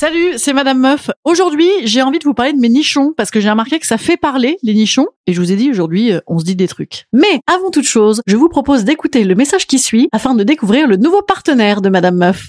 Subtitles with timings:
[0.00, 1.10] Salut, c'est Madame Meuf.
[1.24, 3.98] Aujourd'hui, j'ai envie de vous parler de mes nichons parce que j'ai remarqué que ça
[3.98, 6.68] fait parler les nichons et je vous ai dit aujourd'hui, euh, on se dit des
[6.68, 7.04] trucs.
[7.12, 10.88] Mais avant toute chose, je vous propose d'écouter le message qui suit afin de découvrir
[10.88, 12.46] le nouveau partenaire de Madame Meuf.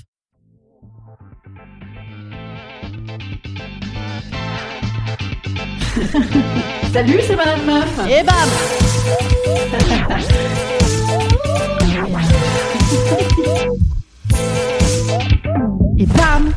[6.93, 7.99] Salut, c'est Madame Meuf.
[8.09, 8.47] Et bam
[15.99, 16.50] Et bam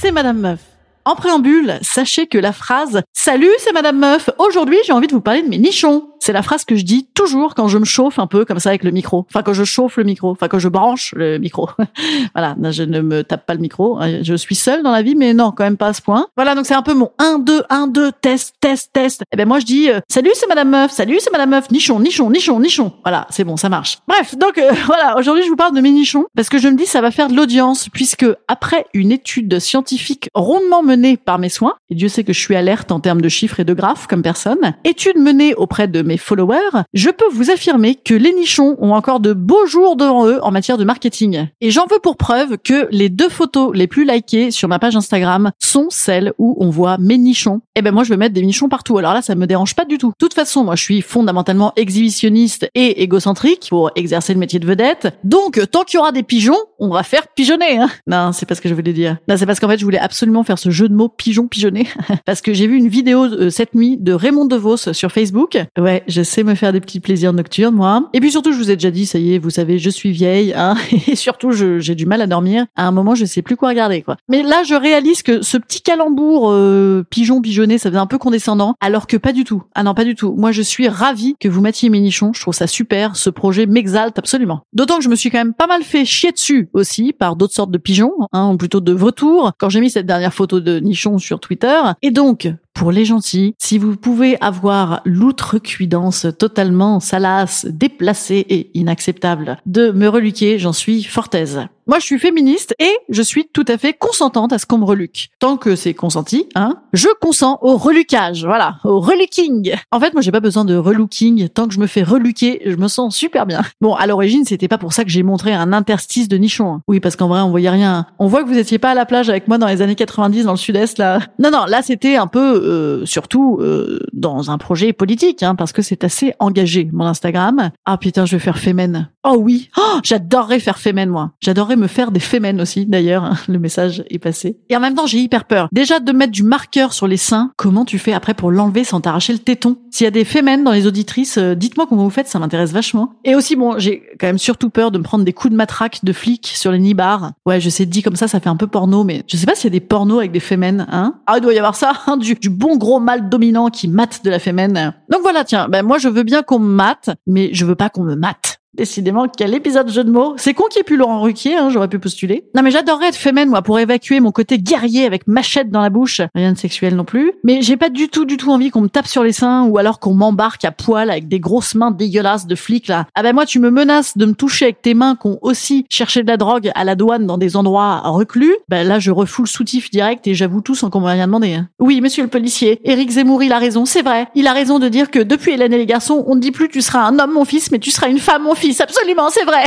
[0.00, 0.60] c'est Madame Meuf.
[1.04, 4.30] En préambule, sachez que la phrase Salut, c'est Madame Meuf.
[4.38, 6.08] Aujourd'hui, j'ai envie de vous parler de mes nichons.
[6.20, 8.70] C'est la phrase que je dis toujours quand je me chauffe un peu comme ça
[8.70, 9.26] avec le micro.
[9.30, 10.30] Enfin, quand je chauffe le micro.
[10.30, 11.68] Enfin, quand je branche le micro.
[12.34, 12.56] voilà.
[12.70, 13.98] Je ne me tape pas le micro.
[14.22, 16.26] Je suis seule dans la vie, mais non, quand même pas à ce point.
[16.36, 16.54] Voilà.
[16.54, 19.22] Donc, c'est un peu mon 1, 2, 1, 2, test, test, test.
[19.22, 20.92] Et eh ben, moi, je dis, euh, salut, c'est Madame Meuf.
[20.92, 21.70] Salut, c'est Madame Meuf.
[21.70, 22.92] Nichon, nichon, nichon, nichon.
[23.04, 23.26] Voilà.
[23.30, 23.98] C'est bon, ça marche.
[24.06, 24.36] Bref.
[24.36, 25.16] Donc, euh, voilà.
[25.18, 27.28] Aujourd'hui, je vous parle de mes nichons parce que je me dis, ça va faire
[27.28, 32.24] de l'audience puisque après une étude scientifique rondement menée par mes soins, et Dieu sait
[32.24, 35.54] que je suis alerte en termes de chiffres et de graphes comme personne, étude menée
[35.54, 39.66] auprès de mes followers, je peux vous affirmer que les nichons ont encore de beaux
[39.66, 41.46] jours devant eux en matière de marketing.
[41.60, 44.96] Et j'en veux pour preuve que les deux photos les plus likées sur ma page
[44.96, 47.60] Instagram sont celles où on voit mes nichons.
[47.76, 48.98] Et eh ben moi je veux mettre des nichons partout.
[48.98, 50.08] Alors là ça me dérange pas du tout.
[50.08, 54.66] De toute façon, moi je suis fondamentalement exhibitionniste et égocentrique pour exercer le métier de
[54.66, 55.14] vedette.
[55.24, 57.78] Donc tant qu'il y aura des pigeons, on va faire pigeonner.
[57.78, 57.90] Hein.
[58.06, 59.18] Non, c'est pas ce que je voulais dire.
[59.28, 61.86] Non, c'est parce qu'en fait je voulais absolument faire ce jeu de mots pigeon pigeonner
[62.24, 65.58] parce que j'ai vu une vidéo euh, cette nuit de Raymond DeVos sur Facebook.
[65.78, 68.08] Ouais, je sais me faire des petits plaisirs nocturnes, moi.
[68.12, 70.10] Et puis surtout, je vous ai déjà dit, ça y est, vous savez, je suis
[70.10, 70.76] vieille, hein,
[71.06, 72.66] et surtout, j'ai du mal à dormir.
[72.76, 74.16] À un moment, je sais plus quoi regarder, quoi.
[74.28, 78.18] Mais là, je réalise que ce petit calembour euh, pigeon pigeonné, ça faisait un peu
[78.18, 79.62] condescendant, alors que pas du tout.
[79.74, 80.34] Ah non, pas du tout.
[80.36, 82.32] Moi, je suis ravie que vous mettiez mes nichons.
[82.34, 83.16] Je trouve ça super.
[83.16, 84.62] Ce projet m'exalte absolument.
[84.72, 87.54] D'autant que je me suis quand même pas mal fait chier dessus aussi par d'autres
[87.54, 90.78] sortes de pigeons, hein, ou plutôt de vautours, quand j'ai mis cette dernière photo de
[90.80, 91.80] nichon sur Twitter.
[92.02, 92.48] Et donc,
[92.78, 100.06] pour les gentils, si vous pouvez avoir l'outrecuidance totalement salace, déplacée et inacceptable de me
[100.06, 101.66] reluquer, j'en suis fort aise.
[101.88, 104.84] Moi, je suis féministe et je suis tout à fait consentante à ce qu'on me
[104.84, 105.30] reluque.
[105.38, 109.74] Tant que c'est consenti, hein, je consens au relucage, voilà, au relooking.
[109.90, 111.48] En fait, moi, j'ai pas besoin de relooking.
[111.48, 113.62] Tant que je me fais reluquer, je me sens super bien.
[113.80, 116.74] Bon, à l'origine, c'était pas pour ça que j'ai montré un interstice de nichon.
[116.74, 116.82] Hein.
[116.88, 118.04] Oui, parce qu'en vrai, on voyait rien.
[118.18, 120.44] On voit que vous étiez pas à la plage avec moi dans les années 90
[120.44, 121.20] dans le sud-est, là.
[121.38, 125.72] Non, non, là, c'était un peu, euh, surtout, euh, dans un projet politique, hein, parce
[125.72, 127.70] que c'est assez engagé, mon Instagram.
[127.86, 129.08] Ah putain, je vais faire Femen.
[129.24, 131.32] Oh oui, oh, j'adorerais faire Femen, moi.
[131.40, 133.24] J'adorerais me faire des fémènes aussi, d'ailleurs.
[133.24, 134.58] Hein, le message est passé.
[134.68, 135.68] Et en même temps, j'ai hyper peur.
[135.72, 137.52] Déjà de mettre du marqueur sur les seins.
[137.56, 139.76] Comment tu fais après pour l'enlever sans t'arracher le téton?
[139.90, 142.72] S'il y a des fémènes dans les auditrices, euh, dites-moi comment vous faites, ça m'intéresse
[142.72, 143.14] vachement.
[143.24, 146.04] Et aussi, bon, j'ai quand même surtout peur de me prendre des coups de matraque
[146.04, 147.32] de flics sur les nibards.
[147.46, 149.54] Ouais, je sais, dit comme ça, ça fait un peu porno, mais je sais pas
[149.54, 151.14] s'il y a des pornos avec des fémènes, hein?
[151.26, 154.30] Ah, il doit y avoir ça, hein, du, bon gros mâle dominant qui mate de
[154.30, 154.94] la fémène.
[155.10, 157.88] Donc voilà, tiens, ben moi je veux bien qu'on me mate, mais je veux pas
[157.88, 158.57] qu'on me mate.
[158.74, 160.34] Décidément, quel épisode jeu de mots.
[160.36, 162.44] C'est con qu'il ait pu Laurent Ruquier, hein, j'aurais pu postuler.
[162.54, 165.90] Non mais j'adorerais être fémène, moi, pour évacuer mon côté guerrier avec machette dans la
[165.90, 166.20] bouche.
[166.34, 167.32] Rien de sexuel non plus.
[167.44, 169.78] Mais j'ai pas du tout, du tout envie qu'on me tape sur les seins ou
[169.78, 173.06] alors qu'on m'embarque à poil avec des grosses mains dégueulasses de flics, là.
[173.14, 175.86] Ah ben moi, tu me menaces de me toucher avec tes mains qui ont aussi
[175.88, 178.54] cherché de la drogue à la douane dans des endroits reclus.
[178.68, 181.54] Ben là, je refoule le soutif direct et j'avoue tout sans qu'on m'ait rien demandé.
[181.54, 181.68] Hein.
[181.80, 184.28] Oui, monsieur le policier, Éric Zemmour, il a raison, c'est vrai.
[184.34, 186.68] Il a raison de dire que depuis Hélène et les garçons, on ne dit plus
[186.68, 188.80] tu seras un homme, mon fils, mais tu seras une femme, mon fils.
[188.80, 189.64] Absolument, c'est vrai.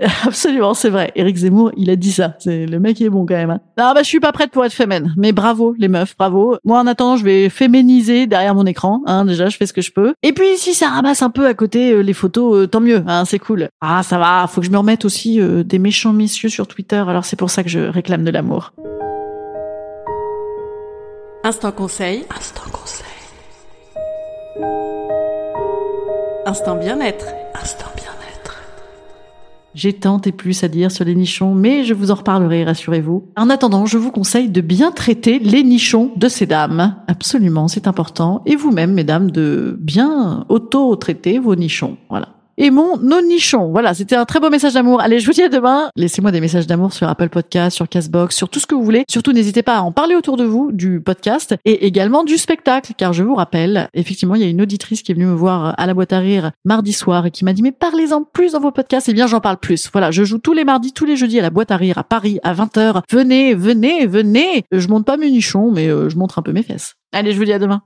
[0.26, 1.12] absolument, c'est vrai.
[1.14, 2.34] Eric Zemmour, il a dit ça.
[2.38, 3.50] C'est le mec, il est bon quand même.
[3.50, 3.60] Hein.
[3.78, 5.12] Non, bah je suis pas prête pour être fémène.
[5.16, 6.56] Mais bravo les meufs, bravo.
[6.64, 9.02] Moi en attendant, je vais féminiser derrière mon écran.
[9.06, 10.14] Hein, déjà, je fais ce que je peux.
[10.22, 13.02] Et puis si ça ramasse un peu à côté euh, les photos, euh, tant mieux.
[13.06, 13.68] Hein, c'est cool.
[13.80, 14.46] Ah, ça va.
[14.46, 17.02] Faut que je me remette aussi euh, des méchants messieurs sur Twitter.
[17.06, 18.72] Alors c'est pour ça que je réclame de l'amour.
[21.42, 22.24] Instant conseil.
[22.36, 23.06] Instant conseil.
[26.46, 27.26] Instant bien-être.
[27.54, 27.89] Instant bien-être.
[29.80, 33.30] J'ai tant et plus à dire sur les nichons, mais je vous en reparlerai, rassurez-vous.
[33.34, 36.96] En attendant, je vous conseille de bien traiter les nichons de ces dames.
[37.08, 38.42] Absolument, c'est important.
[38.44, 41.96] Et vous-même, mesdames, de bien auto-traiter vos nichons.
[42.10, 43.70] Voilà et mon non-nichon.
[43.72, 45.00] Voilà, c'était un très beau message d'amour.
[45.00, 45.88] Allez, je vous dis à demain.
[45.96, 49.04] Laissez-moi des messages d'amour sur Apple Podcast, sur Castbox, sur tout ce que vous voulez.
[49.10, 52.92] Surtout, n'hésitez pas à en parler autour de vous du podcast et également du spectacle,
[52.96, 55.74] car je vous rappelle, effectivement, il y a une auditrice qui est venue me voir
[55.78, 58.60] à la boîte à rire mardi soir et qui m'a dit, mais parlez-en plus dans
[58.60, 59.08] vos podcasts.
[59.08, 59.88] Eh bien, j'en parle plus.
[59.90, 62.04] Voilà, je joue tous les mardis, tous les jeudis à la boîte à rire à
[62.04, 63.00] Paris à 20h.
[63.10, 64.64] Venez, venez, venez.
[64.70, 66.94] Je monte pas mes nichons, mais euh, je montre un peu mes fesses.
[67.12, 67.82] Allez, je vous dis à demain.